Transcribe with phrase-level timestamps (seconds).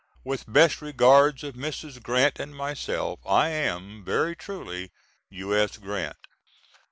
[0.23, 2.01] With best regards of Mrs.
[2.01, 4.89] Grant and myself, I am, Very truly,
[5.29, 5.77] U.S.
[5.77, 6.17] GRANT.